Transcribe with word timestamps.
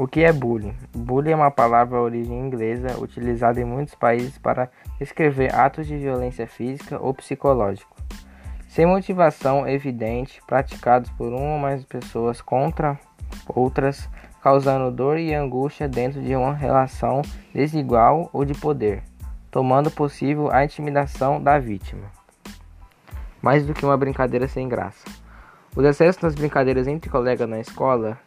O 0.00 0.08
que 0.08 0.24
é 0.24 0.32
bullying? 0.32 0.74
Bullying 0.96 1.32
é 1.32 1.36
uma 1.36 1.50
palavra 1.50 1.98
de 1.98 2.02
origem 2.02 2.40
inglesa 2.40 2.98
utilizada 2.98 3.60
em 3.60 3.66
muitos 3.66 3.94
países 3.94 4.38
para 4.38 4.70
descrever 4.98 5.54
atos 5.54 5.86
de 5.86 5.94
violência 5.94 6.46
física 6.46 6.98
ou 6.98 7.12
psicológica, 7.12 7.94
sem 8.66 8.86
motivação 8.86 9.68
evidente, 9.68 10.40
praticados 10.46 11.10
por 11.10 11.34
uma 11.34 11.52
ou 11.52 11.58
mais 11.58 11.84
pessoas 11.84 12.40
contra 12.40 12.98
outras, 13.46 14.08
causando 14.42 14.90
dor 14.90 15.18
e 15.18 15.34
angústia 15.34 15.86
dentro 15.86 16.22
de 16.22 16.34
uma 16.34 16.54
relação 16.54 17.20
desigual 17.54 18.30
ou 18.32 18.42
de 18.42 18.54
poder, 18.54 19.02
tomando 19.50 19.90
possível 19.90 20.50
a 20.50 20.64
intimidação 20.64 21.42
da 21.42 21.58
vítima. 21.58 22.10
Mais 23.42 23.66
do 23.66 23.74
que 23.74 23.84
uma 23.84 23.98
brincadeira 23.98 24.48
sem 24.48 24.66
graça. 24.66 25.04
Os 25.76 25.84
excessos 25.84 26.22
nas 26.22 26.34
brincadeiras 26.34 26.88
entre 26.88 27.10
colegas 27.10 27.46
na 27.46 27.60
escola 27.60 28.18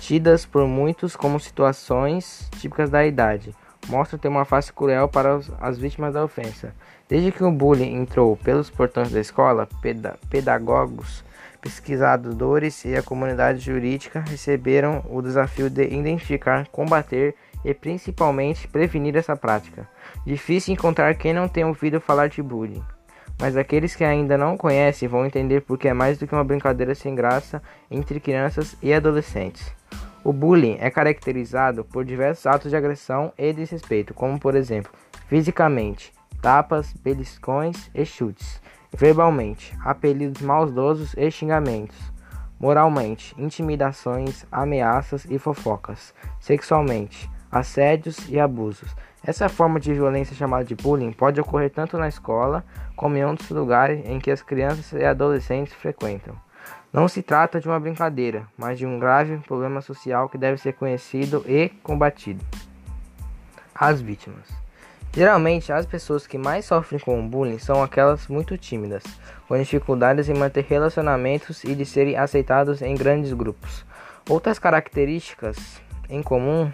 tidas 0.00 0.44
por 0.46 0.66
muitos 0.66 1.16
como 1.16 1.40
situações 1.40 2.48
típicas 2.58 2.90
da 2.90 3.04
idade, 3.04 3.54
mostram 3.88 4.18
ter 4.18 4.28
uma 4.28 4.44
face 4.44 4.72
cruel 4.72 5.08
para 5.08 5.40
as 5.60 5.78
vítimas 5.78 6.14
da 6.14 6.24
ofensa. 6.24 6.74
Desde 7.08 7.32
que 7.32 7.44
o 7.44 7.50
bullying 7.50 7.94
entrou 7.94 8.36
pelos 8.36 8.70
portões 8.70 9.10
da 9.10 9.20
escola, 9.20 9.68
pedagogos, 10.30 11.24
pesquisadores 11.60 12.84
e 12.84 12.94
a 12.94 13.02
comunidade 13.02 13.60
jurídica 13.60 14.20
receberam 14.20 15.04
o 15.08 15.22
desafio 15.22 15.68
de 15.68 15.84
identificar, 15.84 16.68
combater 16.68 17.34
e 17.64 17.72
principalmente 17.72 18.68
prevenir 18.68 19.16
essa 19.16 19.36
prática. 19.36 19.88
Difícil 20.26 20.74
encontrar 20.74 21.14
quem 21.14 21.32
não 21.32 21.48
tenha 21.48 21.66
ouvido 21.66 22.00
falar 22.00 22.28
de 22.28 22.42
bullying 22.42 22.82
mas 23.38 23.56
aqueles 23.56 23.94
que 23.94 24.04
ainda 24.04 24.38
não 24.38 24.56
conhecem 24.56 25.08
vão 25.08 25.26
entender 25.26 25.62
porque 25.62 25.88
é 25.88 25.92
mais 25.92 26.18
do 26.18 26.26
que 26.26 26.34
uma 26.34 26.44
brincadeira 26.44 26.94
sem 26.94 27.14
graça 27.14 27.62
entre 27.90 28.20
crianças 28.20 28.76
e 28.82 28.92
adolescentes. 28.92 29.72
O 30.22 30.32
bullying 30.32 30.78
é 30.80 30.90
caracterizado 30.90 31.84
por 31.84 32.04
diversos 32.04 32.46
atos 32.46 32.70
de 32.70 32.76
agressão 32.76 33.32
e 33.36 33.52
desrespeito, 33.52 34.14
como 34.14 34.38
por 34.38 34.54
exemplo, 34.54 34.90
fisicamente, 35.28 36.12
tapas, 36.40 36.92
beliscões 36.94 37.90
e 37.94 38.04
chutes, 38.06 38.60
verbalmente, 38.96 39.76
apelidos 39.84 40.40
maldosos 40.40 41.14
e 41.16 41.30
xingamentos, 41.30 41.96
moralmente, 42.58 43.34
intimidações, 43.36 44.46
ameaças 44.50 45.26
e 45.28 45.38
fofocas, 45.38 46.14
sexualmente, 46.40 47.28
assédios 47.54 48.28
e 48.28 48.38
abusos. 48.40 48.94
Essa 49.24 49.48
forma 49.48 49.78
de 49.78 49.94
violência 49.94 50.34
chamada 50.34 50.64
de 50.64 50.74
bullying 50.74 51.12
pode 51.12 51.40
ocorrer 51.40 51.70
tanto 51.70 51.96
na 51.96 52.08
escola 52.08 52.64
como 52.96 53.16
em 53.16 53.24
outros 53.24 53.48
lugares 53.50 54.04
em 54.04 54.18
que 54.18 54.30
as 54.30 54.42
crianças 54.42 54.92
e 54.92 55.04
adolescentes 55.04 55.72
frequentam. 55.72 56.34
Não 56.92 57.06
se 57.06 57.22
trata 57.22 57.60
de 57.60 57.68
uma 57.68 57.78
brincadeira, 57.78 58.46
mas 58.58 58.76
de 58.76 58.84
um 58.84 58.98
grave 58.98 59.38
problema 59.38 59.80
social 59.80 60.28
que 60.28 60.36
deve 60.36 60.58
ser 60.58 60.72
conhecido 60.74 61.44
e 61.46 61.68
combatido. 61.82 62.44
As 63.74 64.00
vítimas. 64.00 64.48
Geralmente, 65.12 65.72
as 65.72 65.86
pessoas 65.86 66.26
que 66.26 66.36
mais 66.36 66.64
sofrem 66.64 67.00
com 67.00 67.26
bullying 67.26 67.58
são 67.60 67.82
aquelas 67.82 68.26
muito 68.26 68.58
tímidas, 68.58 69.04
com 69.46 69.56
dificuldades 69.56 70.28
em 70.28 70.34
manter 70.34 70.64
relacionamentos 70.68 71.62
e 71.62 71.74
de 71.74 71.86
serem 71.86 72.16
aceitados 72.16 72.82
em 72.82 72.96
grandes 72.96 73.32
grupos. 73.32 73.84
Outras 74.28 74.58
características 74.58 75.56
em 76.08 76.20
comum 76.22 76.70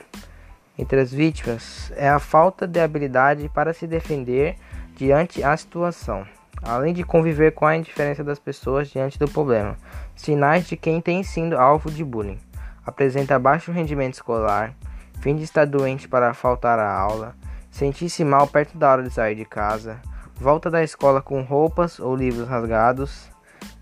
entre 0.80 0.98
as 0.98 1.12
vítimas 1.12 1.92
é 1.94 2.08
a 2.08 2.18
falta 2.18 2.66
de 2.66 2.80
habilidade 2.80 3.50
para 3.50 3.74
se 3.74 3.86
defender 3.86 4.56
diante 4.96 5.44
a 5.44 5.54
situação, 5.54 6.26
além 6.62 6.94
de 6.94 7.04
conviver 7.04 7.52
com 7.52 7.66
a 7.66 7.76
indiferença 7.76 8.24
das 8.24 8.38
pessoas 8.38 8.88
diante 8.88 9.18
do 9.18 9.30
problema. 9.30 9.76
Sinais 10.16 10.66
de 10.66 10.78
quem 10.78 10.98
tem 11.00 11.22
sido 11.22 11.58
alvo 11.58 11.90
de 11.90 12.02
bullying: 12.02 12.38
apresenta 12.84 13.38
baixo 13.38 13.70
rendimento 13.70 14.14
escolar, 14.14 14.74
fim 15.20 15.36
de 15.36 15.44
estar 15.44 15.66
doente 15.66 16.08
para 16.08 16.32
faltar 16.32 16.78
à 16.78 16.90
aula, 16.90 17.34
sentir-se 17.70 18.24
mal 18.24 18.46
perto 18.46 18.78
da 18.78 18.90
hora 18.90 19.02
de 19.02 19.10
sair 19.10 19.34
de 19.34 19.44
casa, 19.44 20.00
volta 20.36 20.70
da 20.70 20.82
escola 20.82 21.20
com 21.20 21.42
roupas 21.42 22.00
ou 22.00 22.16
livros 22.16 22.48
rasgados, 22.48 23.30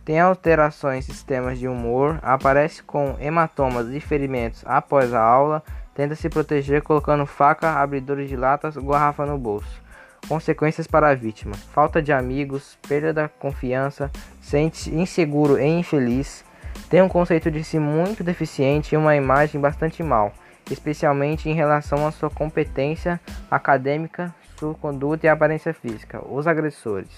tem 0.05 0.19
alterações 0.19 1.09
em 1.09 1.13
sistemas 1.13 1.61
de 1.61 1.69
humor, 1.69 2.19
aparece 2.23 2.83
com 2.83 3.15
hematomas 3.21 3.89
e 3.91 4.01
ferimentos 4.01 4.65
após 4.67 5.15
a 5.15 5.23
aula 5.23 5.63
Tenta 5.99 6.15
se 6.15 6.29
proteger 6.29 6.81
colocando 6.81 7.27
faca, 7.27 7.73
abridores 7.73 8.29
de 8.29 8.37
latas 8.37 8.77
ou 8.77 8.85
garrafa 8.85 9.27
no 9.27 9.37
bolso. 9.37 9.83
Consequências 10.29 10.87
para 10.87 11.09
a 11.09 11.15
vítima: 11.17 11.57
falta 11.75 12.01
de 12.01 12.13
amigos, 12.13 12.79
perda 12.87 13.13
da 13.13 13.29
confiança, 13.29 14.09
sente-se 14.41 14.95
inseguro 14.95 15.59
e 15.59 15.67
infeliz, 15.67 16.45
tem 16.89 17.03
um 17.03 17.09
conceito 17.09 17.51
de 17.51 17.65
si 17.65 17.81
muito 17.81 18.23
deficiente 18.23 18.95
e 18.95 18.97
uma 18.97 19.17
imagem 19.17 19.61
bastante 19.61 20.01
mal, 20.01 20.33
especialmente 20.71 21.51
em 21.51 21.53
relação 21.53 22.07
à 22.07 22.13
sua 22.13 22.31
competência 22.31 23.21
acadêmica, 23.51 24.33
sua 24.57 24.75
conduta 24.75 25.27
e 25.27 25.29
aparência 25.29 25.75
física. 25.75 26.23
Os 26.31 26.47
agressores. 26.47 27.11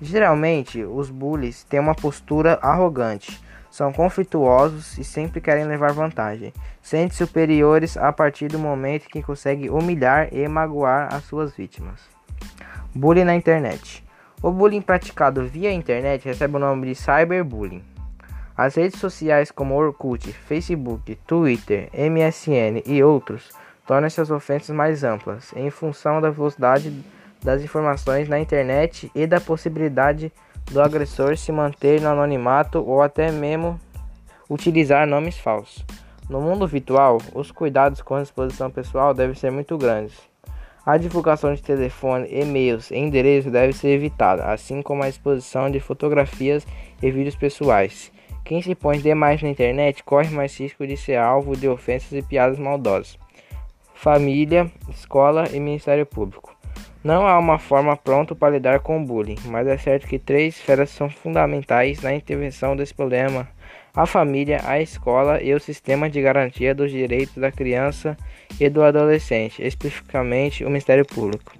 Geralmente, 0.00 0.82
os 0.82 1.10
bullies 1.10 1.64
têm 1.64 1.80
uma 1.80 1.94
postura 1.94 2.58
arrogante 2.62 3.40
são 3.76 3.92
conflituosos 3.92 4.96
e 4.96 5.04
sempre 5.04 5.38
querem 5.38 5.66
levar 5.66 5.92
vantagem. 5.92 6.50
Sentem 6.80 7.14
superiores 7.14 7.94
a 7.98 8.10
partir 8.10 8.48
do 8.48 8.58
momento 8.58 9.06
que 9.06 9.22
conseguem 9.22 9.68
humilhar 9.68 10.32
e 10.32 10.48
magoar 10.48 11.14
as 11.14 11.24
suas 11.24 11.54
vítimas. 11.54 12.00
Bullying 12.94 13.24
na 13.24 13.34
internet. 13.34 14.02
O 14.42 14.50
bullying 14.50 14.80
praticado 14.80 15.44
via 15.44 15.70
internet 15.70 16.24
recebe 16.24 16.56
o 16.56 16.58
nome 16.58 16.86
de 16.86 16.94
cyberbullying. 16.94 17.84
As 18.56 18.76
redes 18.76 18.98
sociais 18.98 19.50
como 19.50 19.74
Orkut, 19.74 20.32
Facebook, 20.32 21.14
Twitter, 21.26 21.90
MSN 21.92 22.82
e 22.86 23.02
outros 23.02 23.50
tornam 23.86 24.06
essas 24.06 24.30
ofensas 24.30 24.74
mais 24.74 25.04
amplas 25.04 25.52
em 25.54 25.68
função 25.68 26.18
da 26.18 26.30
velocidade 26.30 26.90
das 27.46 27.62
informações 27.62 28.28
na 28.28 28.38
internet 28.38 29.10
e 29.14 29.26
da 29.26 29.40
possibilidade 29.40 30.28
de 30.28 30.46
do 30.70 30.82
agressor 30.82 31.36
se 31.36 31.52
manter 31.52 32.00
no 32.00 32.08
anonimato 32.08 32.82
ou 32.84 33.00
até 33.00 33.30
mesmo 33.30 33.80
utilizar 34.50 35.06
nomes 35.06 35.38
falsos. 35.38 35.84
No 36.28 36.40
mundo 36.40 36.66
virtual, 36.66 37.18
os 37.34 37.52
cuidados 37.52 38.02
com 38.02 38.16
a 38.16 38.22
exposição 38.22 38.70
pessoal 38.70 39.14
devem 39.14 39.34
ser 39.34 39.50
muito 39.50 39.78
grandes. 39.78 40.16
A 40.84 40.96
divulgação 40.96 41.54
de 41.54 41.62
telefone, 41.62 42.28
e-mails 42.30 42.90
e 42.90 42.96
endereços 42.96 43.50
deve 43.50 43.72
ser 43.72 43.88
evitada, 43.88 44.44
assim 44.44 44.82
como 44.82 45.02
a 45.02 45.08
exposição 45.08 45.70
de 45.70 45.80
fotografias 45.80 46.66
e 47.02 47.10
vídeos 47.10 47.36
pessoais. 47.36 48.12
Quem 48.44 48.62
se 48.62 48.74
põe 48.74 48.98
demais 48.98 49.42
na 49.42 49.48
internet 49.48 50.04
corre 50.04 50.30
mais 50.30 50.56
risco 50.58 50.86
de 50.86 50.96
ser 50.96 51.16
alvo 51.16 51.56
de 51.56 51.68
ofensas 51.68 52.12
e 52.12 52.22
piadas 52.22 52.58
maldosas. 52.58 53.18
Família, 53.94 54.70
escola 54.88 55.48
e 55.52 55.58
Ministério 55.58 56.06
Público. 56.06 56.55
Não 57.06 57.24
há 57.24 57.38
uma 57.38 57.56
forma 57.56 57.96
pronta 57.96 58.34
para 58.34 58.54
lidar 58.54 58.80
com 58.80 59.00
o 59.00 59.06
bullying, 59.06 59.38
mas 59.44 59.64
é 59.68 59.78
certo 59.78 60.08
que 60.08 60.18
três 60.18 60.56
esferas 60.56 60.90
são 60.90 61.08
fundamentais 61.08 62.02
na 62.02 62.12
intervenção 62.12 62.74
desse 62.74 62.92
problema: 62.92 63.46
a 63.94 64.06
família, 64.06 64.60
a 64.64 64.80
escola 64.80 65.40
e 65.40 65.54
o 65.54 65.60
sistema 65.60 66.10
de 66.10 66.20
garantia 66.20 66.74
dos 66.74 66.90
direitos 66.90 67.36
da 67.36 67.52
criança 67.52 68.16
e 68.58 68.68
do 68.68 68.82
adolescente, 68.82 69.64
especificamente 69.64 70.64
o 70.64 70.66
Ministério 70.66 71.06
Público. 71.06 71.52